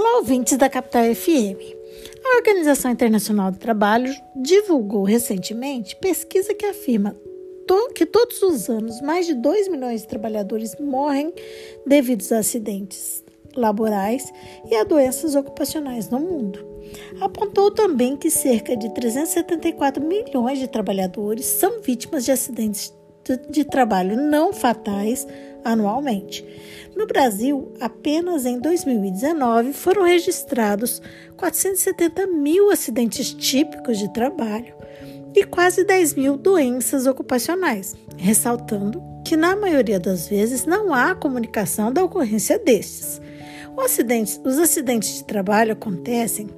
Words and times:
Olá, 0.00 0.18
ouvintes 0.18 0.56
da 0.56 0.68
Capital 0.68 1.12
FM. 1.12 1.58
A 2.24 2.36
Organização 2.36 2.88
Internacional 2.88 3.50
do 3.50 3.58
Trabalho 3.58 4.14
divulgou 4.36 5.02
recentemente 5.02 5.96
pesquisa 5.96 6.54
que 6.54 6.64
afirma 6.64 7.16
que 7.96 8.06
todos 8.06 8.40
os 8.44 8.70
anos 8.70 9.00
mais 9.00 9.26
de 9.26 9.34
2 9.34 9.66
milhões 9.66 10.02
de 10.02 10.06
trabalhadores 10.06 10.76
morrem 10.78 11.34
devido 11.84 12.24
a 12.32 12.38
acidentes 12.38 13.24
laborais 13.56 14.32
e 14.70 14.76
a 14.76 14.84
doenças 14.84 15.34
ocupacionais 15.34 16.08
no 16.08 16.20
mundo. 16.20 16.64
Apontou 17.20 17.72
também 17.72 18.16
que 18.16 18.30
cerca 18.30 18.76
de 18.76 18.94
374 18.94 20.00
milhões 20.00 20.60
de 20.60 20.68
trabalhadores 20.68 21.44
são 21.44 21.80
vítimas 21.80 22.24
de 22.24 22.30
acidentes 22.30 22.94
de 23.50 23.64
trabalho 23.64 24.16
não 24.16 24.52
fatais 24.52 25.26
anualmente. 25.64 26.44
No 26.96 27.06
Brasil, 27.06 27.72
apenas 27.80 28.44
em 28.46 28.58
2019 28.58 29.72
foram 29.72 30.02
registrados 30.02 31.00
470 31.36 32.26
mil 32.26 32.70
acidentes 32.70 33.32
típicos 33.32 33.98
de 33.98 34.12
trabalho 34.12 34.74
e 35.34 35.44
quase 35.44 35.84
10 35.84 36.14
mil 36.14 36.36
doenças 36.36 37.06
ocupacionais, 37.06 37.94
ressaltando 38.16 39.02
que, 39.24 39.36
na 39.36 39.54
maioria 39.54 40.00
das 40.00 40.28
vezes, 40.28 40.64
não 40.64 40.92
há 40.92 41.14
comunicação 41.14 41.92
da 41.92 42.02
ocorrência 42.02 42.58
destes. 42.58 43.20
Acidente, 43.78 44.40
os 44.44 44.58
acidentes 44.58 45.14
de 45.14 45.24
trabalho 45.24 45.72
acontecem 45.72 46.48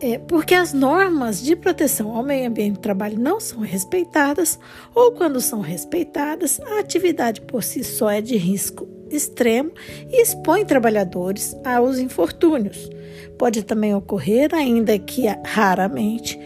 é, 0.00 0.18
porque 0.18 0.54
as 0.54 0.72
normas 0.72 1.42
de 1.42 1.56
proteção 1.56 2.14
ao 2.14 2.22
meio 2.22 2.48
ambiente 2.48 2.74
de 2.74 2.80
trabalho 2.80 3.18
não 3.18 3.40
são 3.40 3.60
respeitadas, 3.60 4.58
ou 4.94 5.12
quando 5.12 5.40
são 5.40 5.60
respeitadas, 5.60 6.60
a 6.60 6.80
atividade 6.80 7.40
por 7.40 7.62
si 7.62 7.82
só 7.82 8.10
é 8.10 8.20
de 8.20 8.36
risco 8.36 8.86
extremo 9.10 9.70
e 10.10 10.20
expõe 10.20 10.64
trabalhadores 10.64 11.56
aos 11.64 11.98
infortúnios. 11.98 12.90
Pode 13.38 13.62
também 13.62 13.94
ocorrer, 13.94 14.54
ainda 14.54 14.98
que 14.98 15.26
raramente, 15.44 16.38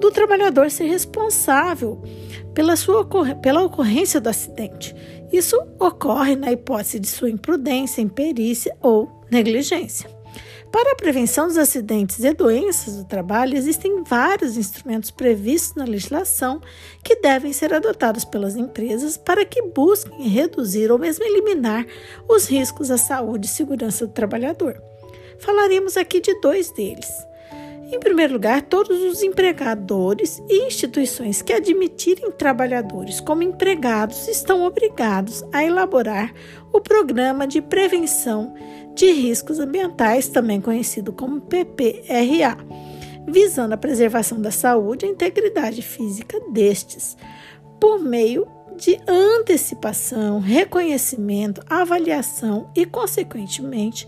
do 0.00 0.10
trabalhador 0.10 0.70
ser 0.70 0.86
responsável 0.86 2.02
pela, 2.54 2.76
sua, 2.76 3.04
pela 3.42 3.62
ocorrência 3.62 4.20
do 4.20 4.28
acidente. 4.28 4.94
Isso 5.32 5.56
ocorre 5.78 6.36
na 6.36 6.52
hipótese 6.52 7.00
de 7.00 7.08
sua 7.08 7.30
imprudência, 7.30 8.00
imperícia 8.00 8.74
ou 8.80 9.10
negligência. 9.30 10.15
Para 10.76 10.92
a 10.92 10.94
prevenção 10.96 11.46
dos 11.46 11.56
acidentes 11.56 12.22
e 12.22 12.34
doenças 12.34 12.96
do 12.96 13.04
trabalho, 13.04 13.56
existem 13.56 14.04
vários 14.04 14.58
instrumentos 14.58 15.10
previstos 15.10 15.74
na 15.74 15.84
legislação 15.84 16.60
que 17.02 17.16
devem 17.16 17.50
ser 17.50 17.72
adotados 17.72 18.26
pelas 18.26 18.56
empresas 18.56 19.16
para 19.16 19.42
que 19.46 19.62
busquem 19.62 20.28
reduzir 20.28 20.92
ou 20.92 20.98
mesmo 20.98 21.24
eliminar 21.24 21.86
os 22.28 22.46
riscos 22.46 22.90
à 22.90 22.98
saúde 22.98 23.46
e 23.46 23.50
segurança 23.50 24.06
do 24.06 24.12
trabalhador. 24.12 24.78
Falaremos 25.38 25.96
aqui 25.96 26.20
de 26.20 26.38
dois 26.42 26.70
deles. 26.70 27.08
Em 27.92 28.00
primeiro 28.00 28.32
lugar, 28.32 28.62
todos 28.62 29.00
os 29.00 29.22
empregadores 29.22 30.42
e 30.48 30.66
instituições 30.66 31.40
que 31.40 31.52
admitirem 31.52 32.32
trabalhadores 32.32 33.20
como 33.20 33.44
empregados 33.44 34.26
estão 34.26 34.64
obrigados 34.64 35.44
a 35.52 35.64
elaborar 35.64 36.34
o 36.72 36.80
Programa 36.80 37.46
de 37.46 37.62
Prevenção 37.62 38.54
de 38.92 39.12
Riscos 39.12 39.60
Ambientais, 39.60 40.26
também 40.26 40.60
conhecido 40.60 41.12
como 41.12 41.40
PPRA, 41.40 42.56
visando 43.28 43.74
a 43.74 43.78
preservação 43.78 44.40
da 44.40 44.50
saúde 44.50 45.06
e 45.06 45.08
integridade 45.08 45.80
física 45.80 46.40
destes, 46.50 47.16
por 47.78 48.00
meio 48.00 48.48
de 48.76 48.98
antecipação, 49.06 50.40
reconhecimento, 50.40 51.62
avaliação 51.68 52.68
e, 52.74 52.84
consequentemente, 52.84 54.06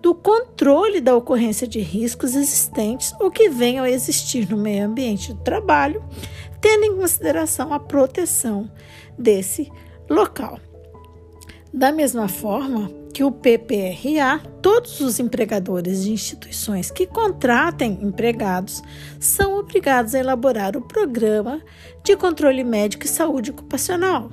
do 0.00 0.14
controle 0.14 1.00
da 1.00 1.16
ocorrência 1.16 1.66
de 1.66 1.80
riscos 1.80 2.34
existentes 2.34 3.14
ou 3.18 3.30
que 3.30 3.48
venham 3.48 3.84
a 3.84 3.90
existir 3.90 4.48
no 4.48 4.56
meio 4.56 4.86
ambiente 4.86 5.32
do 5.32 5.40
trabalho, 5.40 6.02
tendo 6.60 6.84
em 6.84 6.96
consideração 6.96 7.72
a 7.72 7.80
proteção 7.80 8.70
desse 9.18 9.70
local. 10.08 10.60
Da 11.72 11.92
mesma 11.92 12.28
forma 12.28 12.90
que 13.12 13.24
o 13.24 13.32
PPRA, 13.32 14.40
todos 14.62 15.00
os 15.00 15.18
empregadores 15.18 16.04
de 16.04 16.12
instituições 16.12 16.90
que 16.90 17.06
contratem 17.06 17.98
empregados 18.00 18.82
são 19.18 19.58
obrigados 19.58 20.14
a 20.14 20.20
elaborar 20.20 20.76
o 20.76 20.82
Programa 20.82 21.60
de 22.04 22.16
Controle 22.16 22.62
Médico 22.62 23.04
e 23.04 23.08
Saúde 23.08 23.50
Ocupacional, 23.50 24.30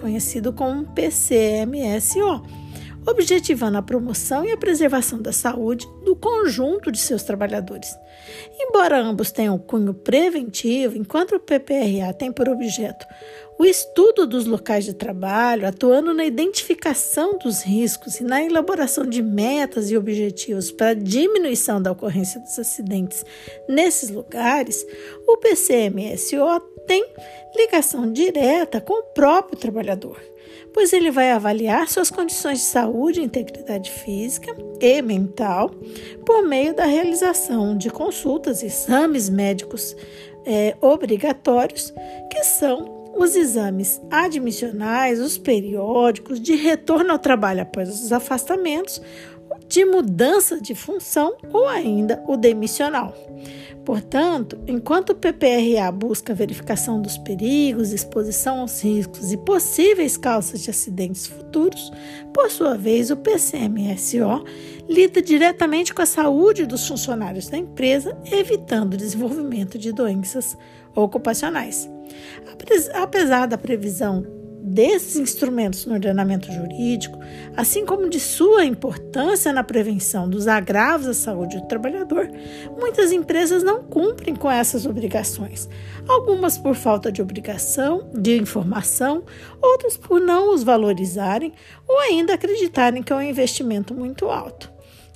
conhecido 0.00 0.52
como 0.52 0.86
PCMSO 0.92 2.42
objetivando 3.06 3.78
a 3.78 3.82
promoção 3.82 4.44
e 4.44 4.52
a 4.52 4.56
preservação 4.56 5.20
da 5.20 5.32
saúde 5.32 5.86
do 6.04 6.14
conjunto 6.14 6.90
de 6.90 6.98
seus 6.98 7.22
trabalhadores. 7.22 7.94
Embora 8.58 9.00
ambos 9.00 9.32
tenham 9.32 9.58
cunho 9.58 9.92
preventivo, 9.92 10.96
enquanto 10.96 11.36
o 11.36 11.40
PPRA 11.40 12.12
tem 12.16 12.32
por 12.32 12.48
objeto 12.48 13.06
o 13.58 13.64
estudo 13.64 14.26
dos 14.26 14.46
locais 14.46 14.84
de 14.84 14.92
trabalho, 14.92 15.66
atuando 15.66 16.12
na 16.12 16.24
identificação 16.24 17.38
dos 17.38 17.62
riscos 17.62 18.18
e 18.20 18.24
na 18.24 18.42
elaboração 18.42 19.06
de 19.06 19.22
metas 19.22 19.90
e 19.90 19.96
objetivos 19.96 20.70
para 20.72 20.94
diminuição 20.94 21.80
da 21.80 21.92
ocorrência 21.92 22.40
dos 22.40 22.58
acidentes 22.58 23.24
nesses 23.68 24.10
lugares, 24.10 24.84
o 25.26 25.36
PCMSO 25.36 26.60
tem 26.86 27.06
ligação 27.56 28.10
direta 28.10 28.80
com 28.80 28.94
o 28.94 29.02
próprio 29.14 29.58
trabalhador 29.58 30.20
pois 30.74 30.92
ele 30.92 31.10
vai 31.10 31.30
avaliar 31.30 31.88
suas 31.88 32.10
condições 32.10 32.58
de 32.58 32.64
saúde 32.64 33.20
integridade 33.20 33.90
física 33.90 34.56
e 34.80 35.02
mental 35.02 35.70
por 36.24 36.42
meio 36.42 36.74
da 36.74 36.84
realização 36.84 37.76
de 37.76 37.90
consultas 37.90 38.62
e 38.62 38.66
exames 38.66 39.28
médicos 39.28 39.94
é, 40.44 40.74
obrigatórios, 40.80 41.92
que 42.30 42.42
são 42.42 43.01
os 43.22 43.36
exames 43.36 44.00
admissionais, 44.10 45.20
os 45.20 45.38
periódicos, 45.38 46.40
de 46.40 46.54
retorno 46.54 47.12
ao 47.12 47.18
trabalho 47.18 47.62
após 47.62 47.88
os 47.88 48.12
afastamentos, 48.12 49.00
de 49.68 49.84
mudança 49.84 50.60
de 50.60 50.74
função 50.74 51.36
ou 51.52 51.68
ainda 51.68 52.22
o 52.26 52.36
demissional. 52.36 53.14
Portanto, 53.84 54.58
enquanto 54.66 55.10
o 55.10 55.14
PPRA 55.14 55.90
busca 55.92 56.32
a 56.32 56.36
verificação 56.36 57.00
dos 57.00 57.18
perigos, 57.18 57.92
exposição 57.92 58.60
aos 58.60 58.82
riscos 58.82 59.32
e 59.32 59.36
possíveis 59.36 60.16
causas 60.16 60.62
de 60.62 60.70
acidentes 60.70 61.26
futuros, 61.26 61.90
por 62.32 62.50
sua 62.50 62.76
vez, 62.76 63.10
o 63.10 63.16
PCMSO 63.16 64.44
lida 64.88 65.20
diretamente 65.20 65.92
com 65.92 66.02
a 66.02 66.06
saúde 66.06 66.66
dos 66.66 66.86
funcionários 66.86 67.48
da 67.48 67.58
empresa, 67.58 68.16
evitando 68.30 68.94
o 68.94 68.96
desenvolvimento 68.96 69.78
de 69.78 69.92
doenças 69.92 70.56
ocupacionais. 70.94 71.91
Apesar 72.94 73.46
da 73.46 73.58
previsão 73.58 74.24
desses 74.62 75.16
instrumentos 75.16 75.84
no 75.84 75.94
ordenamento 75.94 76.50
jurídico, 76.50 77.18
assim 77.56 77.84
como 77.84 78.08
de 78.08 78.20
sua 78.20 78.64
importância 78.64 79.52
na 79.52 79.64
prevenção 79.64 80.30
dos 80.30 80.46
agravos 80.46 81.08
à 81.08 81.14
saúde 81.14 81.60
do 81.60 81.66
trabalhador, 81.66 82.30
muitas 82.78 83.10
empresas 83.10 83.62
não 83.62 83.82
cumprem 83.82 84.36
com 84.36 84.50
essas 84.50 84.86
obrigações. 84.86 85.68
Algumas 86.08 86.56
por 86.56 86.74
falta 86.74 87.10
de 87.10 87.20
obrigação, 87.20 88.08
de 88.14 88.38
informação, 88.38 89.24
outras 89.60 89.96
por 89.96 90.20
não 90.20 90.54
os 90.54 90.62
valorizarem 90.62 91.52
ou 91.86 91.98
ainda 91.98 92.34
acreditarem 92.34 93.02
que 93.02 93.12
é 93.12 93.16
um 93.16 93.22
investimento 93.22 93.92
muito 93.92 94.30
alto. 94.30 94.71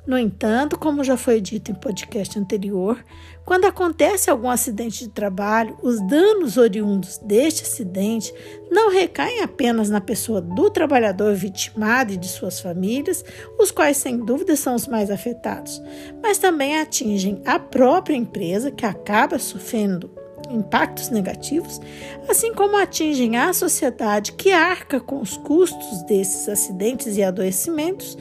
No 0.07 0.17
entanto, 0.17 0.79
como 0.79 1.03
já 1.03 1.17
foi 1.17 1.41
dito 1.41 1.73
em 1.73 1.75
podcast 1.75 2.39
anterior, 2.39 3.05
quando 3.45 3.65
acontece 3.65 4.31
algum 4.31 4.49
acidente 4.49 5.05
de 5.05 5.11
trabalho, 5.11 5.77
os 5.83 6.01
danos 6.07 6.57
oriundos 6.57 7.19
deste 7.19 7.65
acidente 7.65 8.33
não 8.71 8.91
recaem 8.91 9.43
apenas 9.43 9.91
na 9.91 10.01
pessoa 10.01 10.41
do 10.41 10.71
trabalhador 10.71 11.35
vitimado 11.35 12.13
e 12.13 12.17
de 12.17 12.29
suas 12.29 12.61
famílias, 12.61 13.25
os 13.59 13.73
quais 13.73 13.97
sem 13.97 14.19
dúvida 14.25 14.55
são 14.55 14.77
os 14.77 14.87
mais 14.87 15.11
afetados, 15.11 15.83
mas 16.23 16.39
também 16.39 16.79
atingem 16.79 17.43
a 17.45 17.59
própria 17.59 18.15
empresa 18.15 18.71
que 18.71 18.87
acaba 18.87 19.41
sofrendo 19.41 20.11
impactos 20.51 21.11
negativos, 21.11 21.81
assim 22.29 22.55
como 22.55 22.77
atingem 22.77 23.37
a 23.37 23.53
sociedade 23.53 24.33
que 24.33 24.53
arca 24.53 25.01
com 25.01 25.21
os 25.21 25.37
custos 25.39 26.03
desses 26.05 26.49
acidentes 26.49 27.17
e 27.17 27.23
adoecimentos 27.23 28.17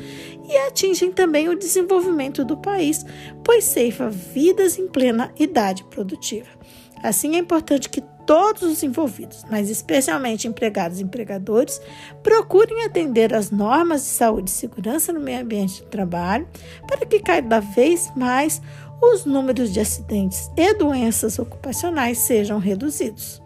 e 0.50 0.58
atingem 0.58 1.12
também 1.12 1.50
o 1.50 1.58
desenvolvimento 1.58 2.44
do 2.44 2.58
país, 2.58 3.06
pois 3.44 3.64
ceifa 3.64 4.10
vidas 4.10 4.78
em 4.78 4.88
plena 4.88 5.34
idade 5.38 5.84
produtiva. 5.86 6.50
Assim, 7.02 7.36
é 7.36 7.40
importante 7.40 7.90
que 7.90 8.02
todos 8.26 8.64
os 8.64 8.84
envolvidos, 8.84 9.46
mas 9.50 9.70
especialmente 9.70 10.48
empregados 10.48 11.00
e 11.00 11.04
empregadores, 11.04 11.80
procurem 12.24 12.84
atender 12.84 13.34
às 13.34 13.52
normas 13.52 14.02
de 14.02 14.08
saúde 14.08 14.50
e 14.50 14.54
segurança 14.54 15.14
no 15.14 15.20
meio 15.20 15.42
ambiente 15.42 15.84
de 15.84 15.88
trabalho, 15.88 16.48
para 16.88 17.06
que 17.06 17.20
cada 17.20 17.60
vez 17.60 18.12
mais 18.16 18.62
os 19.02 19.26
números 19.26 19.72
de 19.72 19.80
acidentes 19.80 20.50
e 20.58 20.74
doenças 20.74 21.38
ocupacionais 21.38 22.18
sejam 22.18 22.58
reduzidos. 22.58 23.45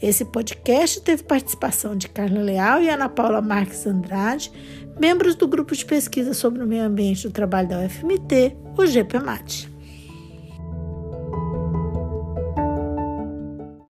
Esse 0.00 0.24
podcast 0.24 1.00
teve 1.00 1.22
participação 1.22 1.96
de 1.96 2.08
Carla 2.08 2.40
Leal 2.40 2.82
e 2.82 2.90
Ana 2.90 3.08
Paula 3.08 3.40
Marques 3.40 3.86
Andrade, 3.86 4.52
membros 5.00 5.34
do 5.34 5.48
grupo 5.48 5.74
de 5.74 5.84
pesquisa 5.84 6.34
sobre 6.34 6.62
o 6.62 6.66
meio 6.66 6.84
ambiente 6.84 7.26
do 7.26 7.32
trabalho 7.32 7.68
da 7.68 7.80
UFMT, 7.80 8.56
o 8.76 8.86
GPMAT. 8.86 9.75